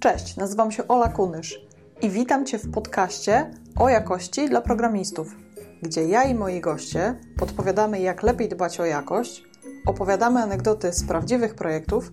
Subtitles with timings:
[0.00, 1.60] Cześć, nazywam się Ola Kunysz
[2.02, 5.36] i witam Cię w podcaście o jakości dla programistów,
[5.82, 9.44] gdzie ja i moi goście podpowiadamy, jak lepiej dbać o jakość,
[9.86, 12.12] opowiadamy anegdoty z prawdziwych projektów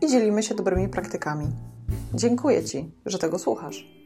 [0.00, 1.46] i dzielimy się dobrymi praktykami.
[2.14, 3.99] Dziękuję Ci, że tego słuchasz.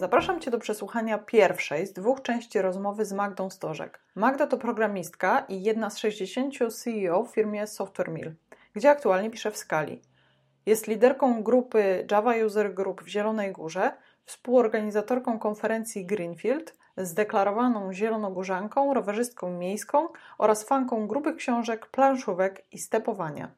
[0.00, 4.00] Zapraszam Cię do przesłuchania pierwszej z dwóch części rozmowy z Magdą Stożek.
[4.14, 8.34] Magda to programistka i jedna z 60 CEO w firmie Software Mill,
[8.74, 10.02] gdzie aktualnie pisze w skali.
[10.66, 13.92] Jest liderką grupy Java User Group w Zielonej Górze,
[14.24, 23.50] współorganizatorką konferencji Greenfield, zdeklarowaną zielonogórzanką, rowerzystką miejską oraz fanką grupy książek, planszówek i stepowania.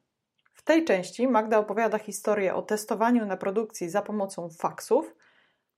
[0.53, 5.15] W tej części Magda opowiada historię o testowaniu na produkcji za pomocą faksów–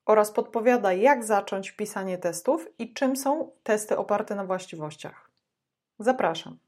[0.06, 5.30] oraz podpowiada, jak zacząć pisanie testów i czym są testy oparte na właściwościach.
[5.98, 6.58] Zapraszam.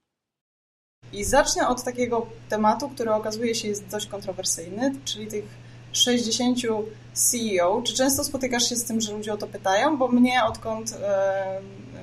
[1.13, 5.45] I zacznę od takiego tematu, który okazuje się jest dość kontrowersyjny, czyli tych
[5.93, 6.59] 60
[7.13, 7.83] CEO.
[7.83, 9.99] Czy często spotykasz się z tym, że ludzie o to pytają?
[9.99, 10.99] Bo mnie, odkąd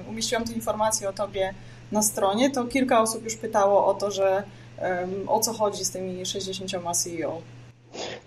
[0.10, 1.54] umieściłam tę informację o tobie
[1.92, 4.44] na stronie, to kilka osób już pytało o to, że
[5.28, 7.42] o co chodzi z tymi 60 CEO.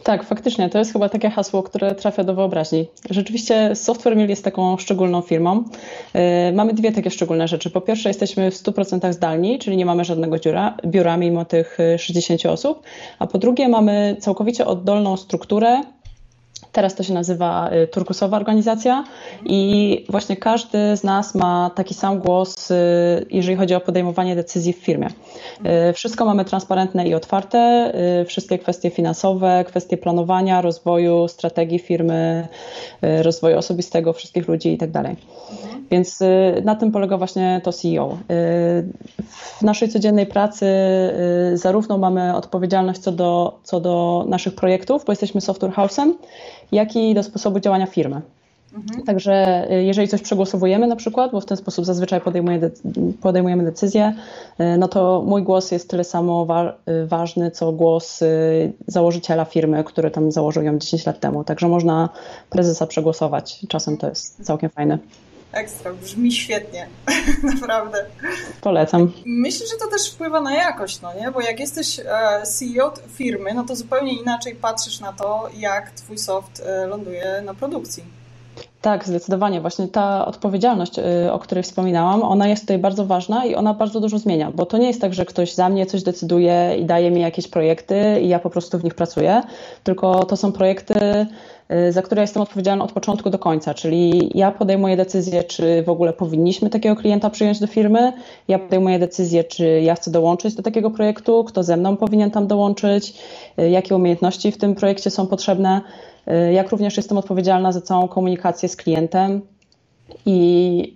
[0.07, 0.69] Tak, faktycznie.
[0.69, 2.87] To jest chyba takie hasło, które trafia do wyobraźni.
[3.11, 5.65] Rzeczywiście Software Mill jest taką szczególną firmą.
[6.51, 7.71] Y, mamy dwie takie szczególne rzeczy.
[7.71, 12.45] Po pierwsze, jesteśmy w 100% zdalni, czyli nie mamy żadnego biura, biura mimo tych 60
[12.45, 12.83] y, osób.
[13.19, 15.83] A po drugie, mamy całkowicie oddolną strukturę,
[16.77, 19.05] Teraz to się nazywa y, turkusowa organizacja
[19.45, 22.75] i właśnie każdy z nas ma taki sam głos, y,
[23.31, 25.09] jeżeli chodzi o podejmowanie decyzji w firmie.
[25.91, 27.93] Y, wszystko mamy transparentne i otwarte,
[28.27, 32.49] wszystkie kwestie finansowe, kwestie planowania, rozwoju, strategii firmy,
[33.03, 35.17] rozwoju osobistego wszystkich ludzi i tak dalej.
[35.91, 36.21] Więc
[36.65, 38.19] na tym polega właśnie to CEO.
[39.59, 40.67] W naszej codziennej pracy
[41.55, 46.13] zarówno mamy odpowiedzialność co do, co do naszych projektów, bo jesteśmy software house'em,
[46.73, 48.21] jak i do sposobu działania firmy.
[48.77, 49.03] Mhm.
[49.05, 52.71] Także y, jeżeli coś przegłosowujemy na przykład, bo w ten sposób zazwyczaj podejmujemy,
[53.23, 54.15] podejmujemy decyzję,
[54.61, 58.21] y, no to mój głos jest tyle samo wa y, ważny, co głos
[58.87, 61.45] założyciela firmy, który tam założył ją 10 lat temu.
[61.45, 62.09] Także można
[62.51, 63.67] prezesa przegłosować.
[63.69, 64.99] Czasem to jest całkiem fajne.
[65.57, 66.89] Ekstra, brzmi świetnie,
[67.53, 68.07] naprawdę.
[68.61, 69.13] Polecam.
[69.27, 71.31] Myślę, że to też wpływa na jakość, no nie?
[71.31, 76.19] Bo jak jesteś e, CEO firmy, no to zupełnie inaczej patrzysz na to, jak twój
[76.19, 78.05] soft e, ląduje na produkcji.
[78.87, 79.61] Tak, zdecydowanie.
[79.61, 84.01] Właśnie ta odpowiedzialność, e, o której wspominałam, ona jest tutaj bardzo ważna i ona bardzo
[84.01, 87.11] dużo zmienia, bo to nie jest tak, że ktoś za mnie coś decyduje i daje
[87.11, 89.43] mi jakieś projekty i ja po prostu w nich pracuję,
[89.85, 91.27] tylko to są projekty
[91.73, 95.89] Y, za które jestem odpowiedzialna od początku do końca, czyli ja podejmuję decyzję, czy w
[95.89, 98.13] ogóle powinniśmy takiego klienta przyjąć do firmy,
[98.49, 102.47] ja podejmuję decyzję, czy ja chcę dołączyć do takiego projektu, kto ze mną powinien tam
[102.47, 103.15] dołączyć,
[103.59, 106.16] y, jakie umiejętności w tym projekcie są potrzebne, y,
[106.53, 109.41] jak również jestem odpowiedzialna za całą komunikację z klientem
[110.27, 110.93] i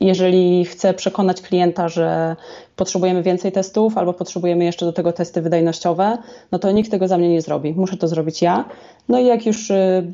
[0.00, 2.36] jeżeli chcę przekonać klienta, że
[2.76, 6.18] potrzebujemy więcej testów albo potrzebujemy jeszcze do tego testy wydajnościowe,
[6.52, 7.72] no to nikt tego za mnie nie zrobi.
[7.72, 8.64] Muszę to zrobić ja.
[9.08, 10.12] No i jak już y,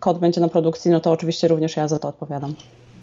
[0.00, 2.54] kod będzie na produkcji, no to oczywiście również ja za to odpowiadam.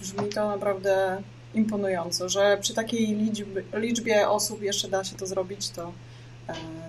[0.01, 1.17] Brzmi to naprawdę
[1.55, 6.08] imponująco, że przy takiej liczbie, liczbie osób jeszcze da się to zrobić, to E,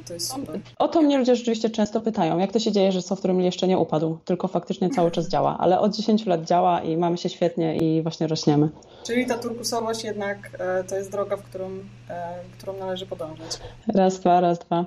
[0.06, 0.60] to jest super.
[0.78, 3.68] O to mnie ludzie rzeczywiście często pytają, jak to się dzieje, że software mi jeszcze
[3.68, 7.28] nie upadł, tylko faktycznie cały czas działa, ale od 10 lat działa i mamy się
[7.28, 8.68] świetnie i właśnie rośniemy.
[9.06, 11.70] Czyli ta turkusowość jednak e, to jest droga, w którą,
[12.08, 13.58] e, którą należy podążać.
[13.94, 14.86] Raz, dwa, raz, dwa.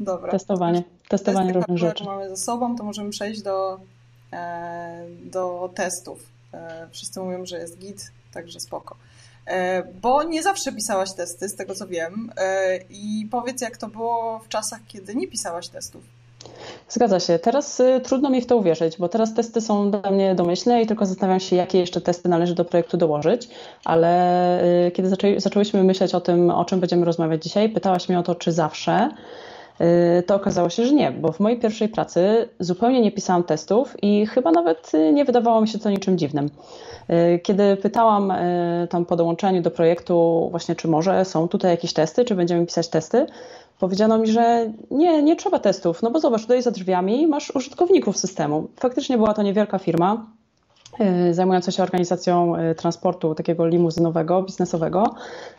[0.00, 0.30] Dobra.
[0.30, 0.82] Testowanie.
[1.08, 2.04] Testowanie różnych rzeczy.
[2.04, 3.80] mamy za sobą, to możemy przejść do,
[5.24, 6.26] do testów.
[6.90, 8.96] Wszyscy mówią, że jest git, także spoko.
[9.50, 12.32] E, bo nie zawsze pisałaś testy, z tego co wiem.
[12.36, 16.02] E, I powiedz, jak to było w czasach, kiedy nie pisałaś testów.
[16.88, 17.38] Zgadza się.
[17.38, 20.86] Teraz y, trudno mi w to uwierzyć, bo teraz testy są dla mnie domyślne i
[20.86, 23.48] tylko zastanawiam się, jakie jeszcze testy należy do projektu dołożyć.
[23.84, 28.18] Ale y, kiedy zaczę, zaczęłyśmy myśleć o tym, o czym będziemy rozmawiać dzisiaj, pytałaś mnie
[28.18, 29.10] o to, czy zawsze.
[29.80, 33.96] Y, to okazało się, że nie, bo w mojej pierwszej pracy zupełnie nie pisałam testów
[34.02, 36.50] i chyba nawet nie wydawało mi się to niczym dziwnym.
[37.10, 41.92] Y, kiedy pytałam y, tam po dołączeniu do projektu właśnie, czy może są tutaj jakieś
[41.92, 43.26] testy, czy będziemy pisać testy,
[43.78, 48.16] powiedziano mi, że nie, nie trzeba testów, no bo zobacz, tutaj za drzwiami masz użytkowników
[48.16, 48.68] systemu.
[48.80, 50.39] Faktycznie była to niewielka firma, y,
[51.30, 55.14] zajmująca się organizacją transportu takiego limuzynowego, biznesowego.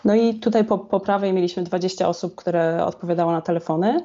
[0.06, 4.02] No i tutaj po, po prawej mieliśmy 20 osób, które odpowiadało na telefony.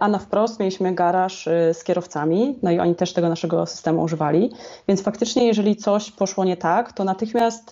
[0.00, 4.50] a na wprost mieliśmy garaż z kierowcami, no i oni też tego naszego systemu używali.
[4.88, 7.70] Więc faktycznie, jeżeli coś poszło nie tak, to natychmiast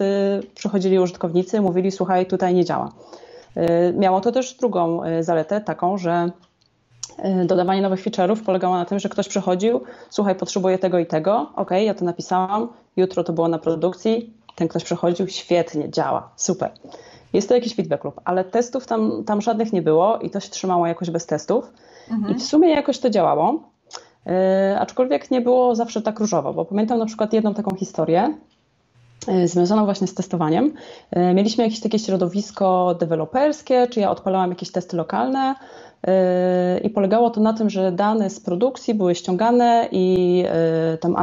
[0.54, 2.92] przychodzili użytkownicy, mówili: Słuchaj, tutaj nie działa.
[3.94, 6.30] Miało to też drugą zaletę, taką, że
[7.46, 9.80] dodawanie nowych feature'ów polegało na tym, że ktoś przychodził,
[10.10, 14.68] słuchaj, potrzebuję tego i tego, ok, ja to napisałam, jutro to było na produkcji, ten
[14.68, 16.70] ktoś przychodził, świetnie, działa, super.
[17.32, 20.50] Jest to jakiś feedback loop, ale testów tam, tam żadnych nie było i to się
[20.50, 21.72] trzymało jakoś bez testów.
[22.10, 22.36] Mhm.
[22.36, 23.60] I w sumie jakoś to działało,
[24.26, 24.32] yy,
[24.78, 28.34] aczkolwiek nie było zawsze tak różowo, bo pamiętam na przykład jedną taką historię,
[29.28, 30.74] yy, związaną właśnie z testowaniem.
[31.34, 35.54] Mieliśmy jakieś takie środowisko deweloperskie, czy ja odpalałam jakieś testy lokalne,
[36.82, 40.36] I polegało to na tym, że dane z produkcji były ściągane i
[40.92, 41.16] yy, tam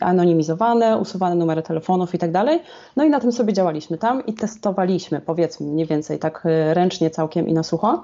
[0.00, 2.60] anonimizowane, usuwane numery telefonów i tak dalej.
[2.96, 7.10] No i na tym sobie działaliśmy tam i testowaliśmy, powiedzmy mniej więcej tak yy, ręcznie
[7.10, 8.02] całkiem i na sucho.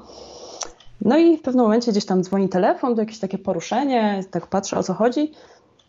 [1.00, 4.78] No i w pewnym momencie gdzieś tam dzwoni telefon, do jakieś takie poruszenie, tak patrzę
[4.78, 5.32] o co chodzi.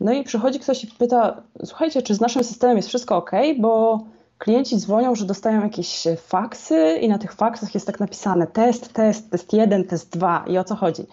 [0.00, 4.00] No i przychodzi ktoś i pyta, słuchajcie, czy z naszym systemem jest wszystko ok, bo
[4.38, 9.30] klienci dzwonią, że dostają jakieś faksy i na tych faksach jest tak napisane test, test,
[9.30, 11.06] test 1, test 2 i o co chodzi.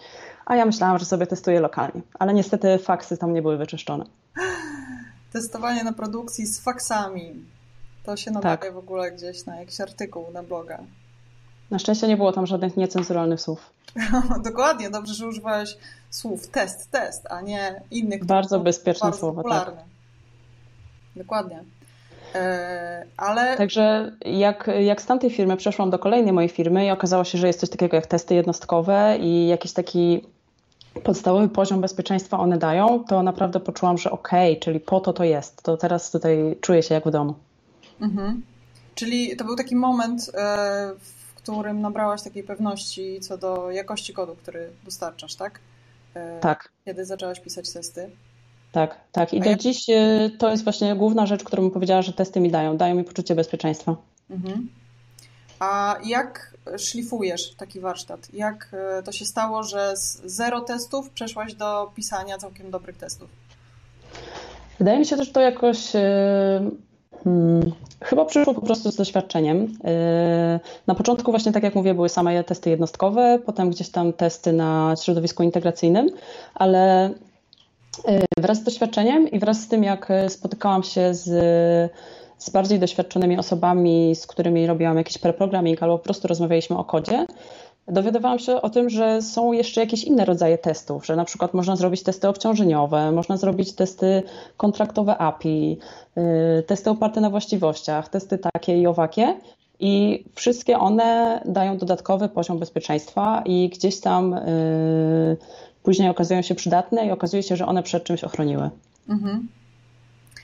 [0.46, 4.04] A ja myślałam, że sobie testuję lokalnie, ale niestety faksy tam nie były wyczyszczone.
[5.32, 7.44] Testowanie na produkcji z faksami.
[8.04, 8.74] To się nadaje tak.
[8.74, 10.78] w ogóle gdzieś na jakiś artykuł na bloga.
[11.70, 13.70] Na szczęście nie było tam żadnych niecenzuralnych słów.
[14.44, 15.76] Dokładnie, dobrze, że używałeś
[16.10, 18.24] słów test, test, a nie innych.
[18.24, 19.42] Bardzo bezpieczne słowa.
[19.42, 19.74] Tak.
[21.16, 21.64] Dokładnie.
[22.36, 23.56] E, ale...
[23.56, 27.46] Także jak, jak z tamtej firmy przeszłam do kolejnej mojej firmy i okazało się, że
[27.46, 30.22] jest coś takiego jak testy jednostkowe i jakiś taki
[31.04, 35.24] podstawowy poziom bezpieczeństwa one dają, to naprawdę poczułam, że okej, okay, czyli po to to
[35.24, 35.62] jest.
[35.62, 37.34] To teraz tutaj czuję się jak w domu.
[38.00, 38.42] Mhm.
[38.94, 44.36] Czyli to był taki moment, e, w którym nabrałaś takiej pewności co do jakości kodu,
[44.42, 45.60] który dostarczasz, tak?
[46.14, 46.68] E, tak.
[46.84, 48.10] Kiedy zaczęłaś pisać testy?
[48.76, 49.34] Tak, tak.
[49.34, 49.58] I do jak...
[49.58, 52.76] dziś y, to jest właśnie główna rzecz, którą powiedziała, że testy mi dają.
[52.76, 53.96] Dają mi poczucie bezpieczeństwa.
[54.30, 54.68] Mhm.
[55.58, 58.28] A jak szlifujesz taki warsztat?
[58.32, 63.28] Jak y, to się stało, że z zero testów przeszłaś do pisania całkiem dobrych testów?
[64.78, 65.96] Wydaje mi się, że to jakoś.
[65.96, 66.00] Y,
[67.24, 69.78] hmm, chyba przyszło po prostu z doświadczeniem.
[70.86, 74.94] Na początku, właśnie tak jak mówię, były same testy jednostkowe, potem gdzieś tam testy na
[74.96, 76.10] środowisku integracyjnym,
[76.54, 77.10] ale E,
[78.38, 81.24] wraz z doświadczeniem i wraz z tym, jak e, spotykałam się z,
[82.38, 87.26] z bardziej doświadczonymi osobami, z którymi robiłam jakiś preprogramming albo po prostu rozmawialiśmy o kodzie,
[87.88, 91.76] dowiadywałam się o tym, że są jeszcze jakieś inne rodzaje testów, że na przykład można
[91.76, 94.22] zrobić testy obciążeniowe, można zrobić testy
[94.56, 95.78] kontraktowe API,
[96.16, 99.36] e, testy oparte na właściwościach, testy takie i owakie.
[99.80, 105.36] I wszystkie one dają dodatkowy poziom bezpieczeństwa i gdzieś tam yy,
[105.86, 108.70] później okazują się przydatne i okazuje się, że one przed czymś ochroniły.
[109.08, 109.48] Mhm.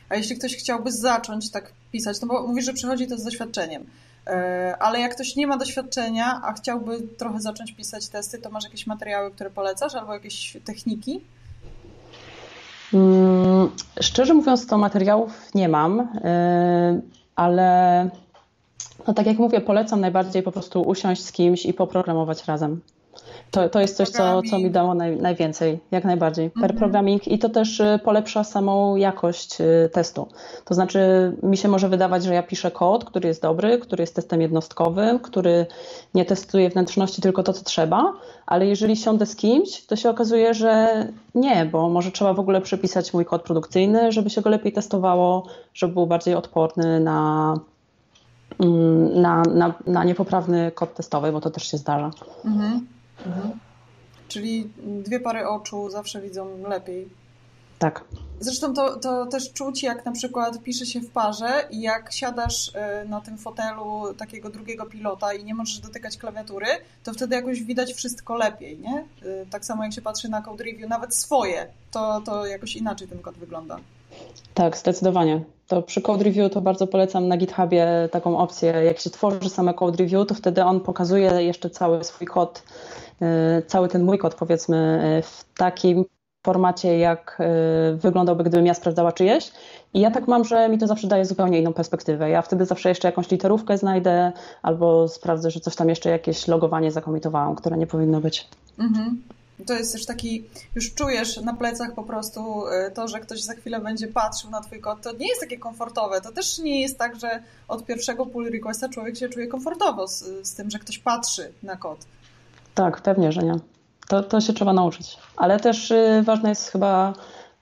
[0.09, 3.87] A jeśli ktoś chciałby zacząć tak pisać, no bo mówisz, że przychodzi to z doświadczeniem,
[4.27, 8.65] e, ale jak ktoś nie ma doświadczenia, a chciałby trochę zacząć pisać testy, to masz
[8.65, 11.21] jakieś materiały, które polecasz albo jakieś techniki?
[12.91, 17.01] Hmm, szczerze mówiąc, to materiałów nie mam, e,
[17.37, 18.11] ale
[19.07, 22.81] no tak jak mówię, polecam najbardziej po prostu usiąść z kimś i poprogramować razem.
[23.51, 26.51] To, to jest coś, co, co mi dało naj, najwięcej, jak najbardziej.
[26.51, 26.79] Per mhm.
[26.79, 30.29] programming i to też y, polepsza samą jakość y, testu.
[30.65, 34.15] To znaczy, mi się może wydawać, że ja piszę kod, który jest dobry, który jest
[34.15, 35.67] testem jednostkowym, który
[36.15, 38.13] nie testuje wnętrzności tylko to, co trzeba,
[38.47, 42.61] ale jeżeli siądę z kimś, to się okazuje, że nie, bo może trzeba w ogóle
[42.61, 47.55] przepisać mój kod produkcyjny, żeby się go lepiej testowało, żeby był bardziej odporny na
[48.61, 52.11] mm, na, na, na niepoprawny kod testowy, bo to też się zdarza.
[52.45, 52.87] Mhm.
[53.27, 53.59] Mhm.
[54.29, 57.09] Czyli dwie pary oczu zawsze widzą lepiej.
[57.79, 58.05] Tak.
[58.41, 62.71] Zresztą to, to też czuć, jak na przykład pisze się w parze i jak siadasz
[62.75, 66.67] e, na tym fotelu takiego drugiego pilota i nie możesz dotykać klawiatury,
[67.05, 69.05] to wtedy jakoś widać wszystko lepiej, nie?
[69.23, 73.09] E, tak samo jak się patrzy na code review, nawet swoje, to, to jakoś inaczej
[73.09, 73.79] ten kod wygląda.
[74.55, 75.45] Tak, zdecydowanie.
[75.69, 78.71] To przy Code Review to bardzo polecam na GitHubie taką opcję.
[78.73, 82.63] Jak się tworzy same Code Review, to wtedy on pokazuje jeszcze cały swój kod
[83.67, 86.05] cały ten mój kod, powiedzmy, e, w takim
[86.43, 89.53] formacie, jak e, wyglądałby, gdybym ja sprawdzała czyjeś.
[89.95, 92.31] I ja tak mam, że mi to zawsze daje zupełnie inną perspektywę.
[92.31, 96.93] Ja wtedy zawsze jeszcze jakąś literówkę znajdę, albo sprawdzę, że coś tam jeszcze jakieś logowanie
[96.93, 98.49] zakomitowałam, które nie powinno być.
[98.79, 99.23] Mhm.
[99.67, 102.63] To jest też taki, już czujesz na plecach po prostu
[102.95, 105.03] to, że ktoś za chwilę będzie patrzył na twój kod.
[105.03, 106.21] To nie jest takie komfortowe.
[106.21, 110.25] To też nie jest tak, że od pierwszego pull requesta człowiek się czuje komfortowo z,
[110.43, 111.99] z tym, że ktoś patrzy na kod.
[112.75, 113.55] Tak, pewnie, że nie.
[114.09, 115.19] To, to się trzeba nauczyć.
[115.37, 117.13] Ale też y, ważne jest chyba,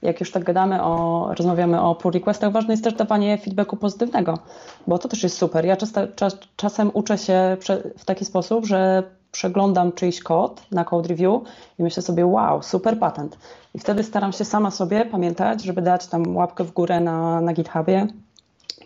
[0.01, 4.39] jak już tak gadamy o, rozmawiamy o pull requestach, ważne jest też dawanie feedbacku pozytywnego,
[4.87, 5.65] bo to też jest super.
[5.65, 7.57] Ja czas, czas, czasem uczę się
[7.97, 11.41] w taki sposób, że przeglądam czyjś kod na code review
[11.79, 13.37] i myślę sobie, wow, super patent.
[13.73, 17.53] I wtedy staram się sama sobie pamiętać, żeby dać tam łapkę w górę na, na
[17.53, 18.07] GitHubie,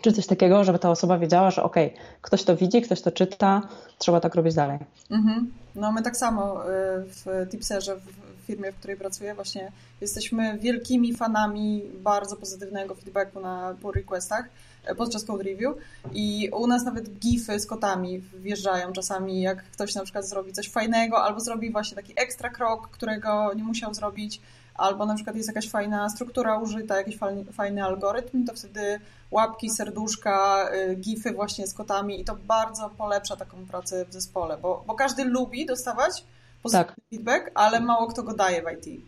[0.06, 3.12] czy coś takiego, żeby ta osoba wiedziała, że okej, okay, ktoś to widzi, ktoś to
[3.12, 3.62] czyta,
[3.98, 4.78] trzeba tak robić dalej.
[5.10, 5.52] Mhm.
[5.74, 6.66] No my tak samo y,
[7.04, 13.74] w Tipserze, w firmie, w której pracuję, właśnie jesteśmy wielkimi fanami bardzo pozytywnego feedbacku na
[13.82, 14.48] pull requestach
[14.84, 15.76] e, podczas code review
[16.14, 20.70] i u nas nawet gify z kotami wjeżdżają czasami, jak ktoś na przykład zrobi coś
[20.70, 24.40] fajnego albo zrobi właśnie taki ekstra krok, którego nie musiał zrobić,
[24.78, 27.18] albo na przykład jest jakaś fajna struktura użyta, jakiś
[27.52, 33.36] fajny algorytm, to wtedy łapki, serduszka, y, gify właśnie z kotami i to bardzo polepsza
[33.36, 36.24] taką pracę w zespole, bo, bo każdy lubi dostawać
[36.62, 37.00] pozytywny tak.
[37.10, 39.00] feedback, ale mało kto go daje w IT.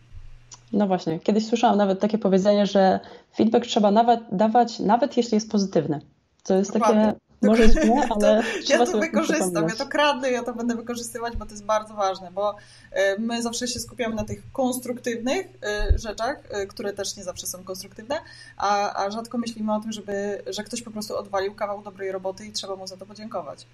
[0.72, 3.00] No właśnie, kiedyś słyszałam nawet takie powiedzenie, że
[3.36, 6.00] feedback trzeba nawet dawać, nawet jeśli jest pozytywny.
[6.44, 7.04] To jest Dokładnie.
[7.06, 11.36] takie może nie, ale to, ja to wykorzystam, ja to kradnę, ja to będę wykorzystywać,
[11.36, 15.98] bo to jest bardzo ważne, bo y, my zawsze się skupiamy na tych konstruktywnych y,
[15.98, 18.20] rzeczach, y, które też nie zawsze są konstruktywne,
[18.56, 22.46] a, a rzadko myślimy o tym, żeby, że ktoś po prostu odwalił kawał dobrej roboty
[22.46, 23.66] i trzeba mu za to podziękować.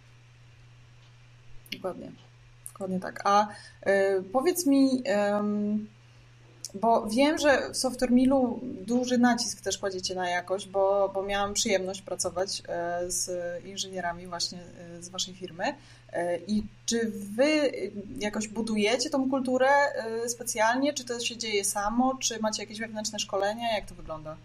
[1.72, 2.12] Dokładnie.
[2.72, 3.20] Dokładnie tak.
[3.24, 3.46] A
[4.32, 5.02] powiedz mi,
[6.74, 11.54] bo wiem, że w Software Millu duży nacisk też kładziecie na jakość, bo, bo miałam
[11.54, 13.30] przyjemność pracować e, z
[13.64, 15.64] inżynierami właśnie e, z waszej firmy.
[16.12, 17.72] E, I czy wy
[18.20, 19.68] jakoś budujecie tą kulturę
[20.26, 23.74] specjalnie, czy to się dzieje samo, czy macie jakieś wewnętrzne szkolenia?
[23.74, 24.36] Jak to wygląda?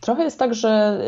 [0.00, 1.00] Trochę jest tak, że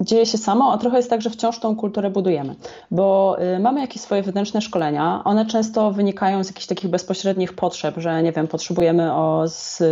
[0.00, 2.54] y, dzieje się samo, a trochę jest tak, że wciąż tą kulturę budujemy,
[2.90, 5.22] bo y, mamy jakieś swoje wewnętrzne szkolenia.
[5.24, 9.82] One często wynikają z jakichś takich bezpośrednich potrzeb, że nie wiem, potrzebujemy o z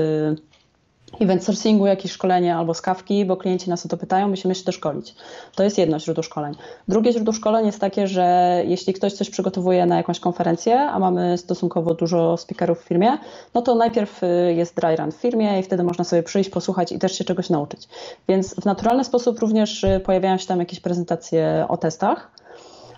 [1.20, 4.72] event sourcingu, jakieś szkolenie albo skawki, bo klienci nas o to pytają, musimy się to
[4.72, 5.14] szkolić.
[5.54, 6.54] To jest jedno źródło szkoleń.
[6.88, 11.38] Drugie źródło szkoleń jest takie, że jeśli ktoś coś przygotowuje na jakąś konferencję, a mamy
[11.38, 13.18] stosunkowo dużo speakerów w firmie,
[13.54, 16.92] no to najpierw y, jest dry run w firmie i wtedy można sobie przyjść, posłuchać
[16.92, 17.88] i też się czegoś nauczyć.
[18.28, 22.30] Więc w naturalny sposób również y, pojawiają się tam jakieś prezentacje o testach,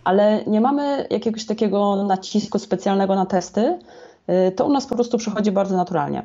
[0.05, 3.79] ale nie mamy jakiegoś takiego nacisku specjalnego na testy.
[4.49, 6.23] Y, to u nas po prostu przychodzi bardzo naturalnie.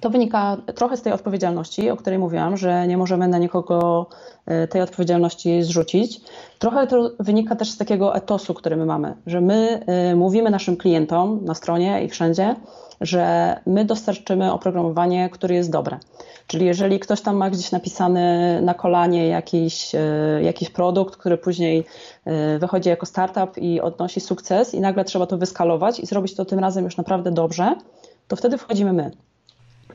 [0.00, 4.06] To wynika trochę z tej odpowiedzialności, o której mówiłam, że nie możemy na nikogo
[4.46, 6.20] e, tej odpowiedzialności zrzucić.
[6.58, 10.76] Trochę to wynika też z takiego etosu, który my mamy, że my e, mówimy naszym
[10.76, 12.56] klientom na stronie i wszędzie,
[13.00, 15.98] że my dostarczymy oprogramowanie, które jest dobre.
[16.46, 19.98] Czyli jeżeli ktoś tam ma gdzieś napisany na kolanie jakiś, e,
[20.42, 21.84] jakiś produkt, który później
[22.58, 26.58] wychodzi jako startup i odnosi sukces i nagle trzeba to wyskalować i zrobić to tym
[26.58, 27.74] razem już naprawdę dobrze,
[28.28, 29.10] to wtedy wchodzimy my.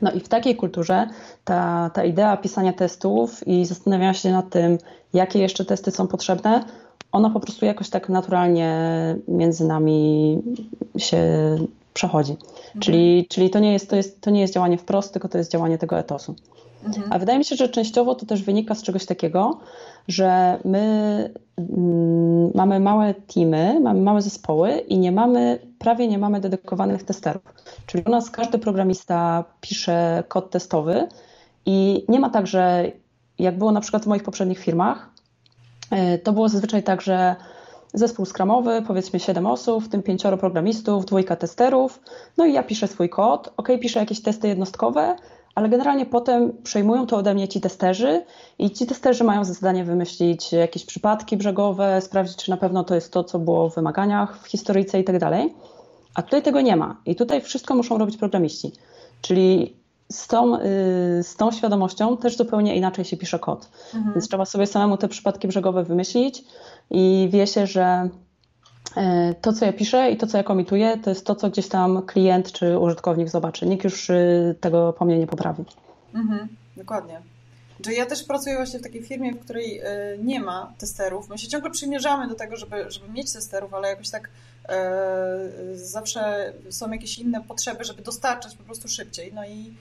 [0.02, 1.08] No i w takiej kulturze
[1.44, 4.78] ta, ta idea pisania testów i zastanawiania się nad tym,
[5.14, 6.64] jakie jeszcze testy są potrzebne,
[7.12, 8.76] ona po prostu jakoś tak naturalnie
[9.28, 10.38] między nami
[10.98, 11.22] się
[11.94, 12.32] przechodzi.
[12.32, 12.80] Mhm.
[12.80, 15.50] Czyli, czyli to, nie jest, to, jest, to nie jest działanie wprost, tylko to jest
[15.50, 16.34] działanie tego etosu.
[16.86, 17.12] Mhm.
[17.12, 19.60] A wydaje mi się, że częściowo to też wynika z czegoś takiego,
[20.08, 20.84] że my
[21.58, 27.42] mm, mamy małe teamy, mamy małe zespoły i nie mamy, prawie nie mamy dedykowanych testerów.
[27.86, 31.08] Czyli u nas każdy programista pisze kod testowy
[31.66, 32.92] i nie ma tak, że
[33.38, 35.10] jak było na przykład w moich poprzednich firmach,
[35.90, 37.36] e, to było zazwyczaj tak, że
[37.94, 42.00] zespół skramowy, powiedzmy 7 osób, w tym pięcioro programistów, dwójka testerów,
[42.36, 45.16] no i ja piszę swój kod, ok, piszę jakieś testy jednostkowe,
[45.56, 48.24] ale generalnie potem przejmują to ode mnie ci testerzy
[48.58, 52.94] i ci testerzy mają za zadanie wymyślić jakieś przypadki brzegowe, sprawdzić, czy na pewno to
[52.94, 55.54] jest to, co było w wymaganiach, w historyjce i tak dalej.
[56.14, 57.00] A tutaj tego nie ma.
[57.06, 58.72] I tutaj wszystko muszą robić programiści.
[59.20, 59.76] Czyli
[60.12, 60.60] z tą, y,
[61.22, 63.68] z tą świadomością też zupełnie inaczej się pisze kod.
[63.94, 64.14] Mhm.
[64.14, 66.44] Więc trzeba sobie samemu te przypadki brzegowe wymyślić
[66.90, 68.08] i wie się, że
[69.40, 72.02] to, co ja piszę i to, co ja komituję, to jest to, co gdzieś tam
[72.02, 73.66] klient czy użytkownik zobaczy.
[73.66, 75.64] Nikt już y, tego po mnie nie poprawi.
[76.14, 77.20] Mhm, dokładnie.
[77.86, 79.82] Że ja też pracuję właśnie w takiej firmie, w której
[80.18, 81.28] nie ma testerów.
[81.28, 84.30] My się ciągle przymierzamy do tego, żeby, żeby mieć testerów, ale jakoś tak
[84.68, 89.32] E, zawsze są jakieś inne potrzeby, żeby dostarczać po prostu szybciej.
[89.34, 89.74] No i,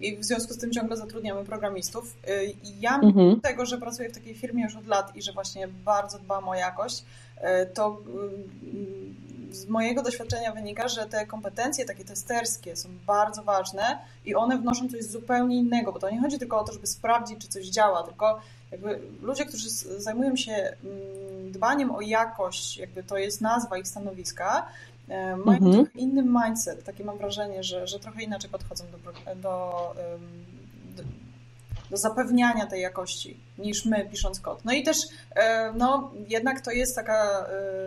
[0.00, 2.16] i w związku z tym ciągle zatrudniamy programistów.
[2.28, 3.14] E, I ja, mhm.
[3.16, 6.48] mimo tego, że pracuję w takiej firmie już od lat i że właśnie bardzo dbam
[6.48, 7.04] o jakość,
[7.36, 8.02] e, to
[9.50, 14.88] z mojego doświadczenia wynika, że te kompetencje takie testerskie są bardzo ważne i one wnoszą
[14.88, 18.02] coś zupełnie innego, bo to nie chodzi tylko o to, żeby sprawdzić, czy coś działa,
[18.02, 23.88] tylko jakby ludzie, którzy zajmują się mm, dbaniem o jakość, jakby to jest nazwa ich
[23.88, 24.66] stanowiska,
[25.44, 25.72] mają mhm.
[25.72, 28.98] trochę inny mindset, takie mam wrażenie, że, że trochę inaczej podchodzą do,
[29.34, 29.94] do,
[30.96, 31.04] do,
[31.90, 34.64] do zapewniania tej jakości niż my pisząc kod.
[34.64, 34.96] No i też
[35.74, 37.46] no, jednak to jest taka,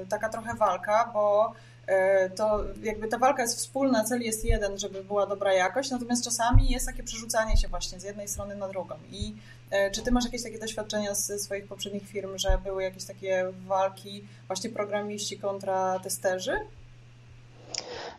[0.09, 1.53] taka trochę walka, bo
[1.87, 6.23] E, to jakby ta walka jest wspólna, cel jest jeden, żeby była dobra jakość, natomiast
[6.23, 8.95] czasami jest takie przerzucanie się właśnie z jednej strony na drugą.
[9.11, 9.35] I
[9.69, 13.45] e, czy ty masz jakieś takie doświadczenia z swoich poprzednich firm, że były jakieś takie
[13.67, 16.53] walki właśnie programiści kontra testerzy?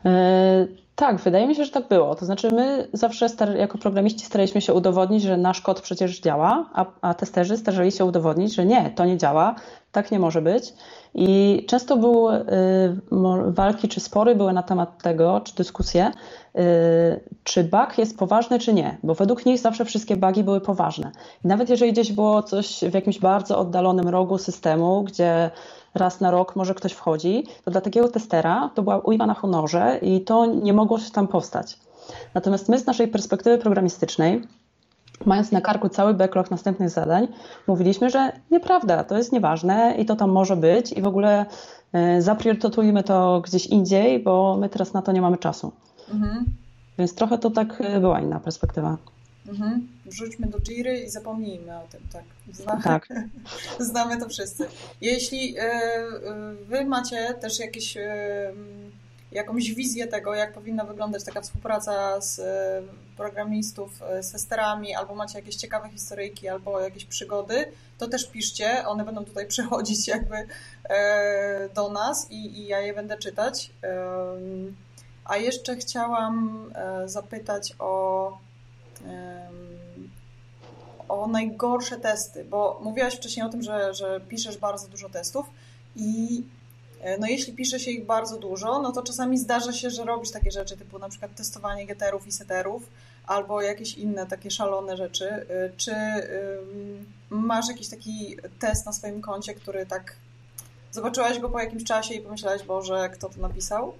[0.04, 2.14] E, tak, wydaje mi się, że tak było.
[2.14, 6.86] To znaczy, my zawsze jako programiści staraliśmy się udowodnić, że nasz kod przecież działa, a,
[7.00, 9.54] a testerzy starali się udowodnić, że nie, to nie działa,
[9.92, 10.74] tak nie może być.
[11.14, 12.44] I często były y,
[13.46, 16.10] walki czy spory były na temat tego, czy dyskusje,
[16.56, 16.60] y,
[17.44, 21.12] czy bug jest poważny, czy nie, bo według nich zawsze wszystkie bugi były poważne.
[21.44, 25.50] I nawet jeżeli gdzieś było coś w jakimś bardzo oddalonym rogu systemu, gdzie
[25.94, 29.98] raz na rok może ktoś wchodzi, to dla takiego testera to była ujma na honorze
[30.02, 31.78] i to nie mogło się tam powstać.
[32.34, 34.42] Natomiast my z naszej perspektywy programistycznej,
[35.24, 37.28] mając na karku cały backlog następnych zadań,
[37.66, 41.46] mówiliśmy, że nieprawda, to jest nieważne i to tam może być i w ogóle
[41.92, 45.72] e, zapriorytetujmy to gdzieś indziej, bo my teraz na to nie mamy czasu.
[46.12, 46.44] Mhm.
[46.98, 48.96] Więc trochę to tak e, była inna perspektywa.
[49.48, 49.88] Mhm.
[50.06, 52.24] Wrzućmy do Jiry i zapomnijmy o tym, tak.
[52.52, 53.08] Znamy, tak.
[53.90, 54.66] znamy to wszyscy.
[55.00, 55.70] Jeśli e,
[56.68, 57.96] wy macie też jakieś
[59.34, 62.82] jakąś wizję tego, jak powinna wyglądać taka współpraca z e,
[63.16, 68.86] programistów e, z testerami, albo macie jakieś ciekawe historyjki, albo jakieś przygody, to też piszcie.
[68.86, 70.36] One będą tutaj przychodzić jakby
[70.84, 73.70] e, do nas i, i ja je będę czytać.
[75.24, 76.70] A jeszcze chciałam
[77.04, 78.38] zapytać o,
[81.08, 85.46] o najgorsze testy, bo mówiłaś wcześniej o tym, że, że piszesz bardzo dużo testów
[85.96, 86.42] i
[87.04, 90.30] E, no jeśli pisze się ich bardzo dużo, no to czasami zdarza się, że robisz
[90.30, 92.82] takie rzeczy typu na przykład testowanie getterów i setterów
[93.26, 95.26] albo jakieś inne takie szalone rzeczy.
[95.26, 95.94] E, czy
[97.30, 100.16] masz jakiś taki test na swoim koncie, który tak
[100.92, 103.94] zobaczyłaś go po jakimś czasie i pomyślałaś, Boże, kto to napisał?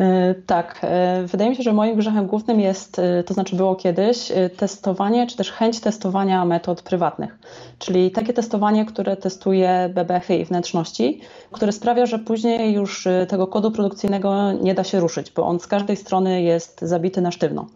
[0.00, 3.76] E, tak, e, wydaje mi się, że moim grzechem głównym jest, e, to znaczy było
[3.76, 7.38] kiedyś, testowanie, czy też chęć testowania metod prywatnych.
[7.78, 11.20] Czyli takie testowanie, które testuje bebechy i wnętrzności,
[11.52, 15.66] które sprawia, że później już tego kodu produkcyjnego nie da się ruszyć, bo on z
[15.66, 17.66] każdej strony jest zabity na sztywno.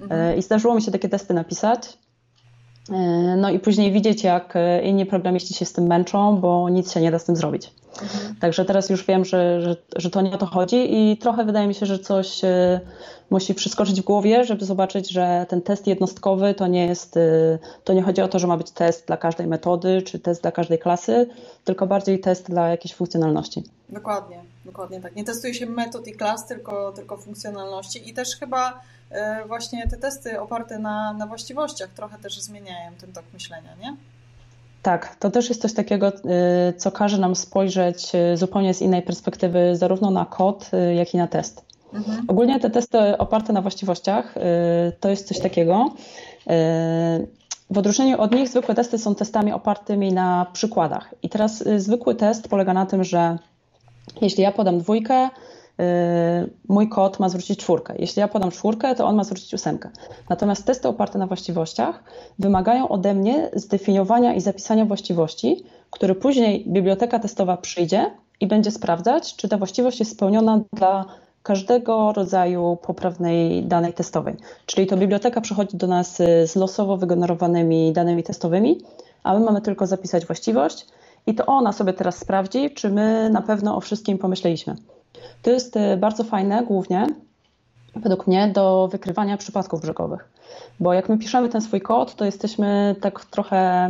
[0.00, 0.38] Mhm.
[0.38, 1.98] I zdarzyło mi się takie testy napisać.
[3.36, 7.10] No i później widzieć, jak inni programiści się z tym męczą, bo nic się nie
[7.10, 7.70] da z tym zrobić.
[8.02, 8.36] Mhm.
[8.40, 11.68] Także teraz już wiem, że, że, że to nie o to chodzi i trochę wydaje
[11.68, 12.80] mi się, że coś e,
[13.30, 17.20] musi przeskoczyć w głowie, żeby zobaczyć, że ten test jednostkowy to nie jest, e,
[17.84, 20.52] to nie chodzi o to, że ma być test dla każdej metody czy test dla
[20.52, 21.28] każdej klasy,
[21.64, 23.62] tylko bardziej test dla jakiejś funkcjonalności.
[23.88, 25.16] Dokładnie, dokładnie tak.
[25.16, 28.80] Nie testuje się metod i klas, tylko, tylko funkcjonalności i też chyba
[29.10, 33.96] e, właśnie te testy oparte na, na właściwościach trochę też zmieniają ten tok myślenia, nie?
[34.86, 36.12] Tak, to też jest coś takiego, y,
[36.76, 41.16] co każe nam spojrzeć y, zupełnie z innej perspektywy, zarówno na kod, y, jak i
[41.16, 41.64] na test.
[41.94, 42.24] Mhm.
[42.28, 44.34] Ogólnie te testy oparte na właściwościach
[45.00, 45.90] to jest coś takiego.
[47.70, 51.14] W odróżnieniu od nich zwykłe testy są testami opartymi na przykładach.
[51.22, 53.38] I teraz zwykły test polega na tym, że
[54.20, 55.28] jeśli ja podam dwójkę,
[56.68, 57.94] mój kod ma zwrócić czwórkę.
[57.98, 59.90] Jeśli ja podam czwórkę, to on ma zwrócić ósemkę.
[60.28, 62.04] Natomiast testy oparte na właściwościach
[62.38, 68.10] wymagają ode mnie zdefiniowania i zapisania właściwości, które później biblioteka testowa przyjdzie
[68.40, 71.04] i będzie sprawdzać, czy ta właściwość jest spełniona dla
[71.42, 74.34] każdego rodzaju poprawnej danej testowej.
[74.66, 78.80] Czyli to biblioteka przychodzi do nas z losowo wygenerowanymi danymi testowymi,
[79.22, 80.86] a my mamy tylko zapisać właściwość
[81.26, 84.76] i to ona sobie teraz sprawdzi, czy my na pewno o wszystkim pomyśleliśmy.
[85.42, 87.06] To jest e, bardzo fajne, głównie
[87.96, 90.28] według mnie, do wykrywania przypadków brzegowych.
[90.80, 93.88] Bo jak my piszemy ten swój kod, to jesteśmy tak trochę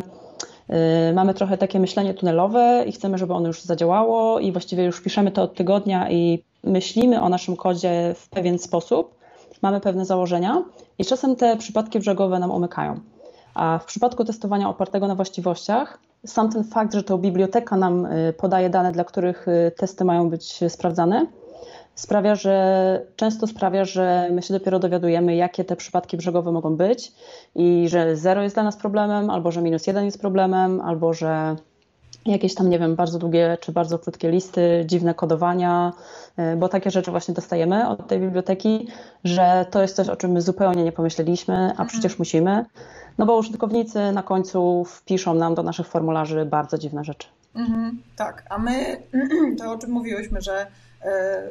[0.69, 5.01] e, mamy trochę takie myślenie tunelowe i chcemy, żeby ono już zadziałało i właściwie już
[5.01, 9.15] piszemy to od tygodnia i myślimy o naszym kodzie w pewien sposób,
[9.63, 10.63] mamy pewne założenia
[10.99, 13.01] i czasem te przypadki brzegowe nam umykają.
[13.55, 18.33] A w przypadku testowania opartego na właściwościach, sam ten fakt, że to biblioteka nam y,
[18.33, 21.27] podaje dane, dla których y, testy mają być sprawdzane,
[21.95, 27.13] sprawia, że często sprawia, że my się dopiero dowiadujemy, jakie te przypadki brzegowe mogą być
[27.55, 31.57] i że zero jest dla nas problemem, albo że minus jeden jest problemem, albo że
[32.27, 35.93] jakieś tam, nie wiem, bardzo długie czy bardzo krótkie listy, dziwne kodowania,
[36.39, 38.89] y, bo takie rzeczy właśnie dostajemy od tej biblioteki,
[39.25, 41.89] że to jest coś, o czym my zupełnie nie pomyśleliśmy, a mhm.
[41.89, 42.65] przecież musimy.
[43.19, 47.29] No bo użytkownicy na końcu wpiszą nam do naszych formularzy bardzo dziwne rzeczy.
[47.55, 49.03] Mhm, tak, a my
[49.59, 50.67] to o czym mówiłyśmy, że
[51.03, 51.43] e,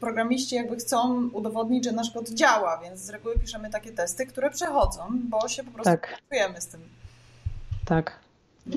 [0.00, 4.50] programiści jakby chcą udowodnić, że nasz kod działa, więc z reguły piszemy takie testy, które
[4.50, 6.18] przechodzą, bo się po prostu tak.
[6.58, 6.80] z tym.
[7.84, 8.18] Tak.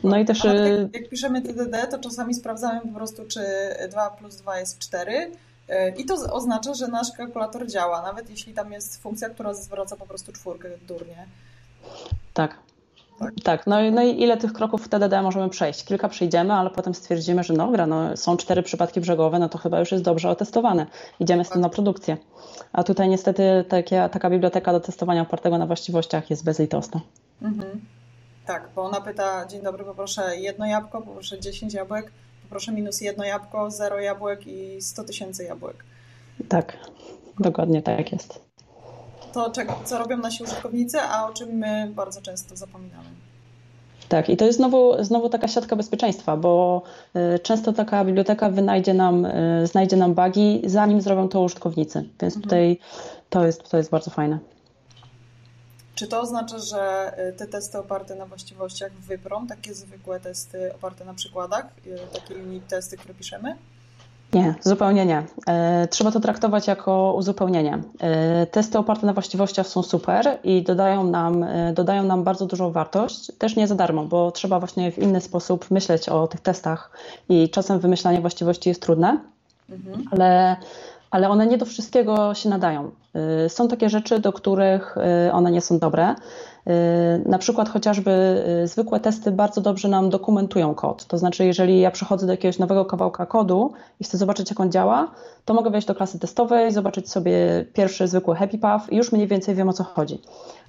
[0.03, 0.43] No i też.
[0.43, 3.41] Jak, y, jak, piszemy TDD, to czasami sprawdzamy po prostu, czy
[3.89, 5.11] 2 plus 2 jest 4.
[5.69, 9.95] Y, I to oznacza, że nasz kalkulator działa, nawet jeśli tam jest funkcja, która zwraca
[9.95, 11.25] po prostu czwórkę durnie.
[12.37, 12.57] Tak.
[13.19, 13.67] Tak, tak.
[13.67, 15.85] No, no i ile tych kroków w TDD możemy przejść?
[15.85, 19.79] Kilka przejdziemy, ale potem stwierdzimy, że dobra, no, są cztery przypadki brzegowe, no to chyba
[19.79, 20.85] już jest dobrze otestowane.
[21.19, 22.17] Idziemy z tym na produkcję.
[22.73, 27.01] A tutaj niestety takie, taka biblioteka do testowania opartego na właściwościach jest bezlitosna.
[27.41, 27.81] Mhm.
[28.45, 32.11] Tak, bo ona pyta, dzień dobry, poproszę jedno jabłko, poproszę 10 jabłek,
[32.43, 35.83] poproszę minus jedno jabłko, zero jabłek i 100 tysięcy jabłek.
[36.49, 36.77] Tak,
[37.39, 38.46] dokładnie tak jest.
[39.37, 43.09] To czego, co robią nasi użytkownicy, a o czym my bardzo często zapominamy.
[44.09, 46.81] Tak, i to jest znowu, znowu taka siatka bezpieczeństwa, bo
[47.35, 51.99] y, często taka biblioteka wynajdzie nam, y, znajdzie nam bugi, zanim zrobią to użytkownicy.
[52.21, 52.41] Więc mhm.
[52.43, 52.79] tutaj
[53.29, 54.39] to jest, to jest bardzo fajne.
[55.95, 61.05] Czy to oznacza, że y, te testy oparte na właściwościach wyprą takie zwykłe testy oparte
[61.05, 61.65] na przykładach,
[62.13, 63.57] takie unit testy, które piszemy?
[64.33, 65.23] Nie, zupełnie nie.
[65.47, 67.79] E, trzeba to traktować jako uzupełnienie.
[67.99, 72.71] E, testy oparte na właściwościach są super i dodają nam, e, dodają nam bardzo dużą
[72.71, 76.91] wartość, też nie za darmo, bo trzeba właśnie w inny sposób myśleć o tych testach
[77.29, 79.19] i czasem wymyślanie właściwości jest trudne,
[79.69, 80.03] mhm.
[80.11, 80.55] ale
[81.11, 82.91] ale one nie do wszystkiego się nadają.
[83.45, 86.15] Y, są takie rzeczy, do których y, one nie są dobre.
[86.15, 86.73] Y,
[87.25, 91.05] na przykład chociażby zwykłe testy bardzo dobrze nam dokumentują kod.
[91.05, 94.71] To znaczy, jeżeli ja przychodzę do jakiegoś nowego kawałka kodu i chcę zobaczyć, jak on
[94.71, 95.11] działa,
[95.45, 99.27] to mogę wejść do klasy testowej, zobaczyć sobie pierwszy zwykły happy path i już mniej
[99.27, 100.21] więcej wiem, o co chodzi.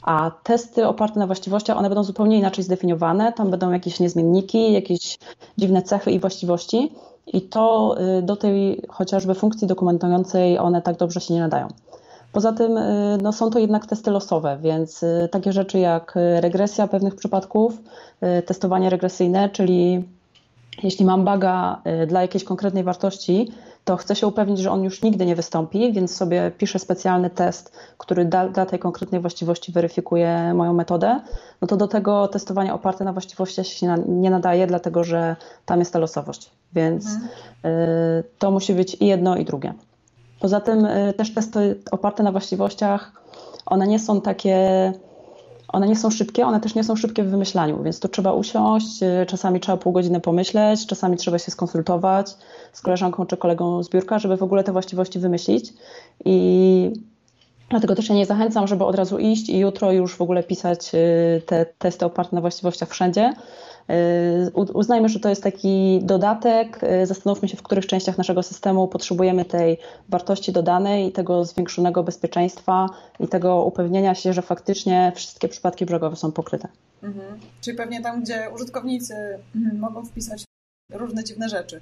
[0.02, 3.32] A testy oparte na właściwościach, one będą zupełnie inaczej zdefiniowane.
[3.32, 5.18] Tam będą jakieś niezmienniki, jakieś
[5.58, 6.92] dziwne cechy i właściwości
[7.32, 11.68] i to y, do tej chociażby funkcji dokumentującej one tak dobrze się nie nadają.
[12.32, 16.88] Poza tym y, no, są to jednak testy losowe, więc y, takie rzeczy jak regresja
[16.88, 17.78] pewnych przypadków,
[18.46, 20.04] testowanie regresyjne, czyli
[20.82, 23.52] jeśli mam baga dla jakiejś konkretnej wartości,
[23.88, 27.72] to chcę się upewnić, że on już nigdy nie wystąpi, więc sobie piszę specjalny test,
[27.98, 31.20] który dla, dla tej konkretnej właściwości weryfikuje moją metodę.
[31.60, 35.92] No to do tego testowania oparte na właściwościach się nie nadaje, dlatego że tam jest
[35.92, 36.50] ta losowość.
[36.72, 37.28] Więc mhm.
[37.64, 39.74] Y, to musi być i jedno, i drugie.
[40.40, 43.12] Poza tym y, też testy oparte na właściwościach,
[43.66, 44.92] one nie są takie
[45.68, 49.02] one nie są szybkie, one też nie są szybkie w wymyślaniu, więc to trzeba usiąść,
[49.02, 52.36] y, czasami trzeba pół godziny pomyśleć, czasami trzeba się skonsultować
[52.72, 55.72] z koleżanką czy kolegą z biurka, żeby w ogóle te właściwości wymyślić.
[56.24, 56.92] I
[57.70, 60.94] dlatego też ja nie zachęcam, żeby od razu iść i jutro już w ogóle pisać
[60.94, 63.32] y, te testy oparte na właściwościach wszędzie,
[64.54, 66.80] uznajmy, że to jest taki dodatek.
[67.02, 72.88] Y, zastanówmy się, w których częściach naszego systemu potrzebujemy tej wartości dodanej tego zwiększonego bezpieczeństwa
[73.20, 76.68] i tego upewnienia się, że faktycznie wszystkie przypadki brzegowe są pokryte.
[77.02, 77.40] Mhm.
[77.60, 79.14] Czyli pewnie tam, gdzie użytkownicy
[79.56, 80.44] mhm, mogą wpisać
[80.92, 81.80] różne dziwne rzeczy.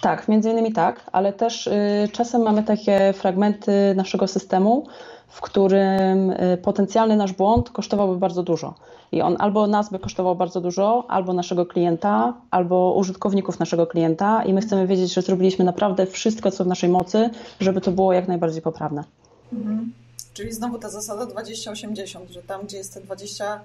[0.00, 4.86] Tak, między innymi tak, ale też y, czasem mamy takie fragmenty naszego systemu,
[5.28, 8.74] w którym y, potencjalny nasz błąd kosztowałby bardzo dużo.
[9.12, 14.44] I on albo nas by kosztował bardzo dużo, albo naszego klienta, albo użytkowników naszego klienta,
[14.44, 18.12] i my chcemy wiedzieć, że zrobiliśmy naprawdę wszystko, co w naszej mocy, żeby to było
[18.12, 19.04] jak najbardziej poprawne.
[19.52, 19.92] Mhm.
[20.34, 23.58] Czyli znowu ta zasada 20-80, że tam, gdzie jest te 20%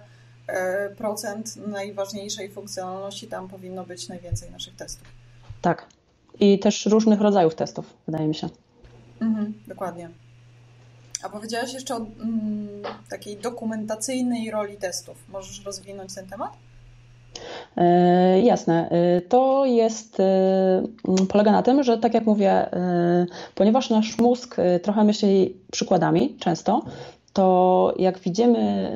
[0.47, 5.16] e, najważniejszej funkcjonalności, tam powinno być najwięcej naszych testów.
[5.62, 5.88] Tak.
[6.39, 8.50] I też różnych rodzajów testów, wydaje mi się.
[9.22, 10.10] Mhm, dokładnie.
[11.24, 12.67] A powiedziałaś jeszcze o mm,
[13.10, 15.17] takiej dokumentacyjnej roli testów.
[15.30, 16.52] Możesz rozwinąć ten temat?
[17.78, 18.89] E, jasne.
[18.89, 20.84] E, to jest, e,
[21.30, 22.70] polega na tym, że tak jak mówię,
[23.56, 26.82] ponieważ nasz mózg trochę myśli przykładami często,
[27.38, 28.91] to jak widzimy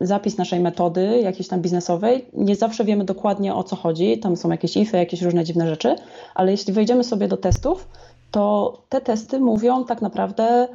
[0.00, 4.18] zapis naszej metody jakiejś tam biznesowej, nie zawsze wiemy dokładnie o co chodzi.
[4.18, 5.96] Tam są jakieś ify, jakieś różne dziwne rzeczy,
[6.34, 7.88] ale jeśli wejdziemy sobie do testów,
[8.30, 10.68] to te testy mówią tak naprawdę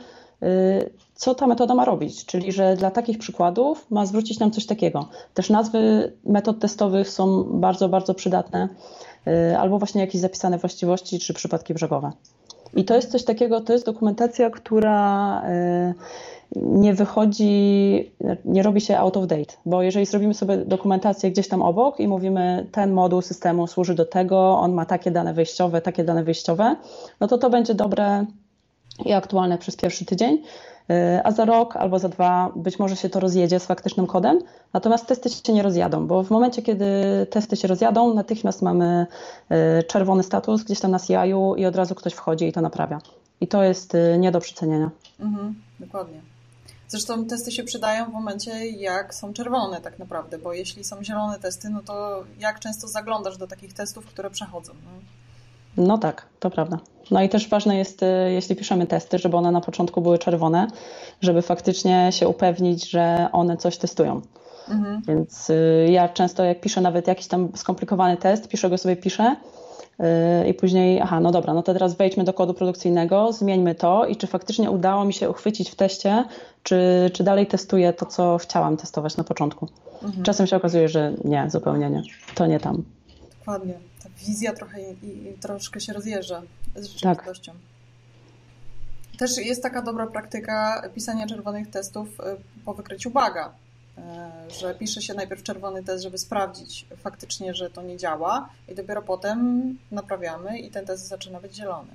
[0.44, 4.66] Y, co ta metoda ma robić, czyli że dla takich przykładów ma zwrócić nam coś
[4.66, 5.10] takiego.
[5.34, 8.70] Też nazwy metod testowych są bardzo, bardzo przydatne,
[9.28, 12.12] y, albo właśnie jakieś zapisane właściwości czy przypadki brzegowe.
[12.76, 15.94] I to jest coś takiego, to jest dokumentacja, która y,
[16.56, 18.12] nie wychodzi,
[18.46, 22.08] nie robi się out of date, bo jeżeli zrobimy sobie dokumentację gdzieś tam obok i
[22.08, 26.76] mówimy, ten moduł systemu służy do tego, on ma takie dane wejściowe, takie dane wyjściowe,
[27.20, 28.26] no to to będzie dobre
[29.06, 30.42] i aktualne przez pierwszy tydzień.
[31.24, 34.40] a za rok albo za dwa być może się to rozjedzie z faktycznym kodem,
[34.74, 36.86] natomiast testy się nie rozjadą, bo w momencie, kiedy
[37.30, 39.06] testy się rozjadą, natychmiast mamy
[39.88, 43.00] czerwony status gdzieś tam na CI-u i od razu ktoś wchodzi i to naprawia.
[43.42, 44.90] I to jest nie do przecenienia.
[45.20, 46.37] Mhm, dokładnie.
[46.88, 51.40] Zresztą testy się przydają w momencie, jak są czerwone tak naprawdę, bo jeśli są zielone
[51.40, 54.74] testy, no to jak często zaglądasz do takich testów, które przechodzą?
[54.86, 56.80] No, no tak, to prawda.
[57.12, 60.68] No i też ważne jest, y, jeśli piszemy testy, żeby one na początku były czerwone,
[61.22, 64.22] żeby faktycznie się upewnić, że one coś testują.
[64.70, 65.02] Mhm.
[65.08, 69.36] Więc y, ja często jak piszę nawet jakiś tam skomplikowany test, piszę go sobie, piszę,
[70.48, 74.16] i później, aha, no dobra, no to teraz wejdźmy do kodu produkcyjnego, zmieńmy to i
[74.16, 76.24] czy faktycznie udało mi się uchwycić w teście,
[76.64, 79.68] czy, czy dalej testuję to, co chciałam testować na początku.
[80.04, 80.24] Mhm.
[80.24, 82.04] Czasem się okazuje, że nie, zupełnie nie.
[82.36, 82.84] To nie tam.
[83.40, 83.74] Dokładnie.
[84.04, 86.42] Ta wizja trochę i, i troszkę się rozjeżdża
[86.76, 87.52] z rzeczywistością.
[87.52, 89.20] Tak.
[89.20, 92.24] Też jest taka dobra praktyka pisania czerwonych testów y,
[92.66, 93.54] po wykryciu baga
[94.60, 99.02] że pisze się najpierw czerwony test, żeby sprawdzić faktycznie, że to nie działa i dopiero
[99.02, 101.92] potem naprawiamy i ten test zaczyna być zielony.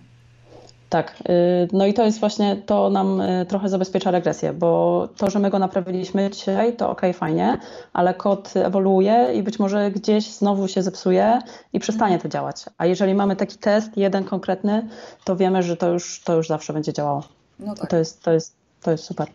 [0.93, 5.31] Tak, y, no i to jest właśnie, to nam y, trochę zabezpiecza regresję, bo to,
[5.31, 7.59] że my go naprawiliśmy dzisiaj, to ok, fajnie,
[7.93, 11.38] ale kod ewoluuje i być może gdzieś znowu się zepsuje
[11.73, 12.65] i przestanie to działać.
[12.79, 14.88] A jeżeli mamy taki test, jeden konkretny,
[15.25, 17.23] to wiemy, że to już, to już zawsze będzie działało.
[17.59, 17.91] No tak.
[17.91, 19.29] To jest, to jest, to jest super.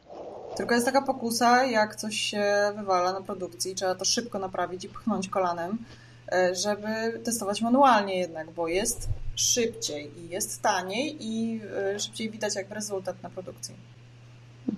[0.57, 2.43] Tylko jest taka pokusa, jak coś się
[2.75, 5.77] wywala na produkcji, trzeba to szybko naprawić i pchnąć kolanem,
[6.31, 11.61] e, żeby testować manualnie jednak, bo jest szybciej i jest taniej i
[11.95, 13.75] e, szybciej widać jakby rezultat na produkcji.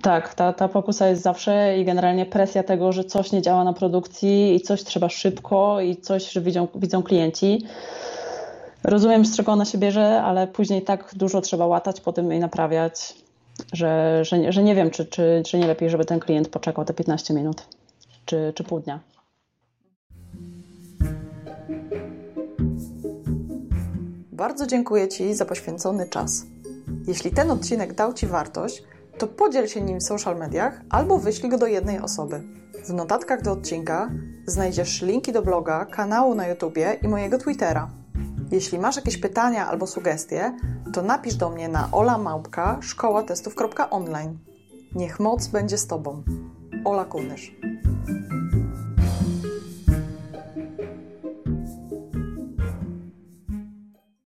[0.02, 3.72] Tak, ta, ta pokusa jest zawsze i generalnie presja tego, że coś nie działa na
[3.72, 7.66] produkcji i coś trzeba szybko i coś, że widzą, widzą klienci.
[8.84, 12.38] Rozumiem, z czego ona się bierze, ale później tak dużo trzeba łatać po tym i
[12.38, 13.14] naprawiać
[13.72, 16.94] że, że, że nie wiem, czy, czy, czy nie lepiej, żeby ten klient poczekał te
[16.94, 17.62] 15 minut,
[18.24, 19.00] czy, czy pół dnia.
[24.32, 26.46] Bardzo dziękuję Ci za poświęcony czas.
[27.06, 28.82] Jeśli ten odcinek dał Ci wartość,
[29.18, 32.42] to podziel się nim w social mediach albo wyślij go do jednej osoby.
[32.84, 34.10] W notatkach do odcinka
[34.46, 37.99] znajdziesz linki do bloga, kanału na YouTubie i mojego Twittera.
[38.50, 40.56] Jeśli masz jakieś pytania albo sugestie,
[40.92, 44.38] to napisz do mnie na olamałpka szkoła testów.online.
[44.94, 46.22] Niech moc będzie z Tobą.
[46.84, 47.52] Ola Kunysz.